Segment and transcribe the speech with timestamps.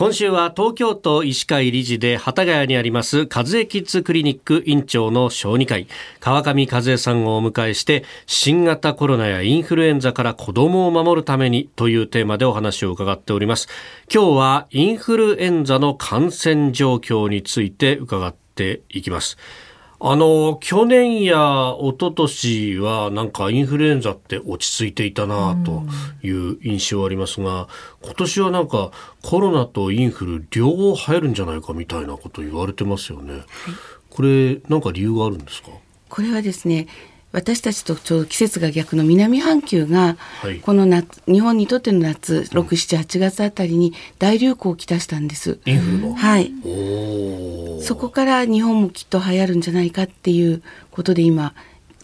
[0.00, 5.88] 今週は東京都医師会理事で幡ヶ谷にあります和江キッズクリニック院長の小児科医
[6.20, 13.68] 川上和江さんをお迎えして新型コロナやインフルエンザから子供を守るためにというテーマでお話を伺っております。
[14.10, 19.36] 今日はインフルエンザの感染状況について伺っていきます。
[20.02, 25.82] あの、去年や一昨年はなんかインフルエンザって落ち着いていたなと
[26.22, 27.68] いう印象ありますが、
[28.02, 28.92] 今年はなんか
[29.22, 33.34] コロナとインフル両方入るんじゃないかみたいなこと言われてますよね。
[33.34, 33.44] はい、
[34.08, 35.68] これなんか理由があるんですか？
[36.08, 36.88] これはですね、
[37.32, 40.16] 私たちとちょうど季節が逆の南半球が、
[40.62, 45.60] この夏、日本にとっての夏、6、7、8月あたりに大流行をきたしたんです。
[45.64, 46.52] インフルはい。
[47.82, 51.54] そこから日本もきっと流行るんじゃないかっていうことで今、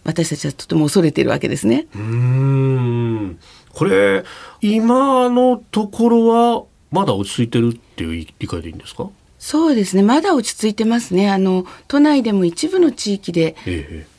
[0.05, 1.87] 私たちはとても恐れているわけですね。
[1.93, 3.39] うん。
[3.73, 4.23] これ、
[4.61, 9.09] 今のところはまだ落ち着いてるっていう理解でいいんですか？
[9.39, 10.03] そうですね。
[10.03, 11.29] まだ落ち着いてますね。
[11.29, 13.55] あの都内でも一部の地域で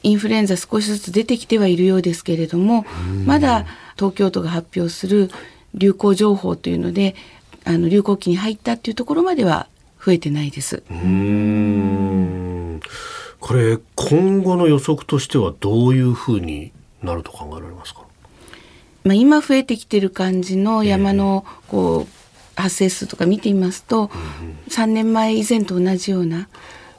[0.03, 2.87] インフルエンザ少しずつ出てきてはいるようですけれども
[3.27, 5.31] まだ東京都が発表する
[5.75, 7.15] 流行情報というので
[7.65, 9.67] あの流行期に入ったっていうところまでは
[10.05, 10.83] 増えてないです。
[10.91, 12.81] うん。
[13.41, 18.03] これ今後の予測としてはどういうふうになると考えられますか？
[19.05, 22.17] まあ、今増えてきてる感じの山のこう
[22.62, 26.48] 発生数とか見てみますと、うん、3年前以前と同じような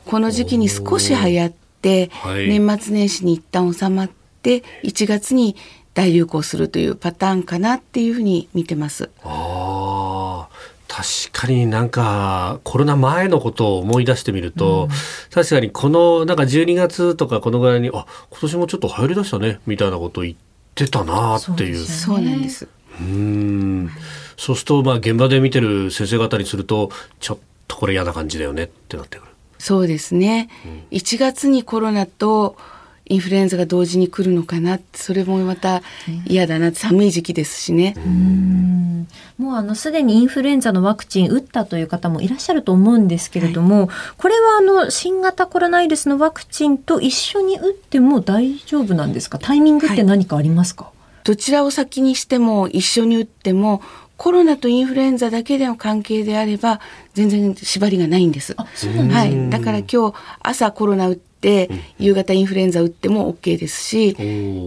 [0.05, 4.09] この時期に少し流行って、年末年始に一旦収まっ
[4.41, 5.55] て1月に
[5.93, 9.09] 大流行するというパターンかなっていうふうに見てます。
[9.23, 10.47] あ
[10.87, 14.89] 確かになんかコロナ前のことを思い出してみると、うん、
[15.31, 20.35] 確かにこのなんか12月とかこのぐらいにあ今年もちょっと流行りだしたねみたいなことを言っ
[20.73, 21.77] てたなっていう。
[21.85, 22.67] そうなんです。
[22.99, 23.89] うん。
[24.37, 29.31] そうするとまあ現場で見てる先生方にするとちょっとこれ嫌な感じだよねってなってくる。
[29.57, 32.55] そうですね、うん、1月にコロナと
[33.09, 34.79] インフルエンザが同時に来るのかな。
[34.93, 35.81] それもまた
[36.27, 37.95] 嫌だな、寒い時期ですしね。
[37.97, 39.07] うん。
[39.39, 53.81] もうあのすでにインフルエンザのワクチン打ったという方もいらっしゃると思うんですけれども、はい、これはあの新型コロナウイルスのワクチンと一緒に打っても大丈夫なんですかタイミングって何かありますか、はいどちらを先にしても一緒に打っても
[54.17, 56.81] コロナとインフルエンザだけでの関係であれば
[57.13, 58.53] 全然縛りがないんです。
[58.55, 59.49] はい。
[59.49, 61.69] だから今日朝コロナ打って、
[61.99, 64.09] 夕方インフルエンザ打っても OK ですし、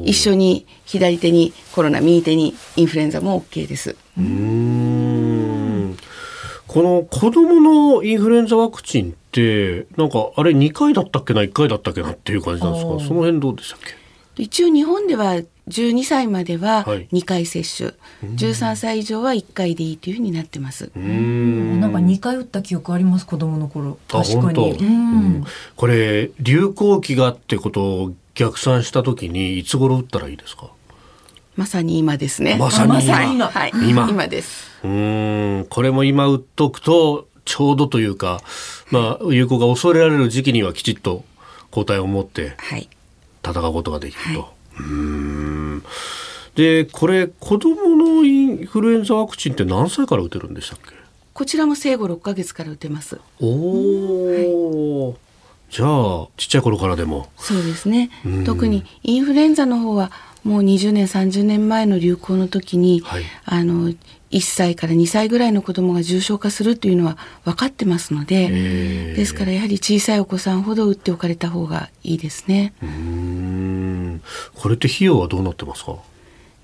[0.06, 3.94] 一緒に左手にコロナ、右手にインフルエンザも OK です。
[6.66, 14.01] この子供のインフルエンザワクチンってなんかあれ2回だったっけな1回だったっけなっていう感じなんですかその辺どうでしたっけ？
[14.36, 17.94] 一応日本では12歳までは2回接種、は
[18.24, 20.90] い、13歳以上は1回でいいというふうになってます。
[20.96, 21.80] うん。
[21.80, 23.98] なんか2回打った記憶あります子供の頃。
[24.08, 25.44] 確かに、うん、
[25.76, 30.70] これ流行期がってことを逆算した時にいつ頃打ったらいいですか？
[31.54, 32.56] まさに今ですね。
[32.56, 33.04] まさに
[33.34, 33.48] 今。
[33.48, 34.08] はい、今。
[34.08, 34.70] 今です。
[34.82, 38.40] うん、これも今打っとくとちょうどというか、
[38.90, 41.24] まあ有効が恐れられる時期にはきちっと
[41.70, 42.56] 抗体を持って
[43.44, 44.40] 戦うことができると。
[44.40, 44.50] はい。
[44.80, 45.82] うん。
[46.54, 50.94] でこれ子どものインフルエンザワクチンって何歳から打てるんでしたっけ？
[51.32, 53.18] こちらも生後6か月から打てます。
[53.40, 55.16] おお、はい、
[55.70, 57.30] じゃあちっちゃい頃からでも。
[57.38, 58.10] そうですね。
[58.44, 60.12] 特にインフルエンザの方は
[60.44, 63.90] もう20年30年前の流行の時に、はい、あの
[64.32, 68.48] 1歳から2歳ぐらいの子どもが重症化するというのは分かってますので
[69.14, 72.72] ですからやはり小さいお子さんほど打っておかれた方がいいですね。
[74.54, 75.96] これって費用はどうなってますか？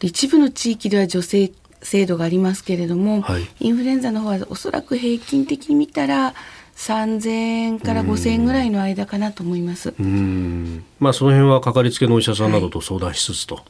[0.00, 1.52] 一部の地域では助成
[1.82, 6.34] 制度がありますけれども、はい、インフルエンザの方はおそらく平均的に見たら
[6.78, 9.92] 3000円から5000円ぐらいの間かなと思います。
[9.98, 13.56] うんまあその辺はかかりつけのお医者さんなどと相談しつつと。
[13.56, 13.64] はい、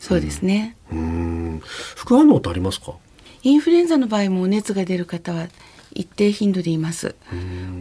[0.00, 0.74] そうですね。
[0.90, 1.62] うん
[1.94, 2.94] 副反応ってありますか？
[3.42, 5.48] インフルエンザの場合も熱が出る方は
[5.92, 7.14] 一定頻度でいます。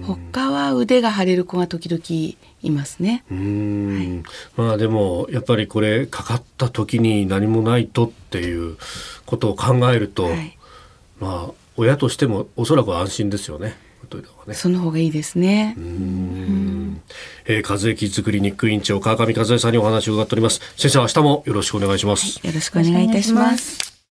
[0.06, 2.04] 他は腕が腫れる子が時々
[2.62, 3.24] いますね。
[3.30, 4.24] はい、
[4.58, 8.78] まあでもやっぱりこれかかった時に何もないとっていう
[9.26, 10.58] ことを考えると、はい、
[11.22, 13.78] まあ親としてもおそらく安心ですよね。
[14.48, 15.76] ね、その方がいいですね。
[15.78, 17.02] うん。
[17.46, 20.62] えー、和江キッズクリニック院長川上和江さんにお話を伺っております。
[20.76, 22.40] 先生明日もよろしくお願いします。
[22.40, 23.93] はい、よろしくお願いいたします。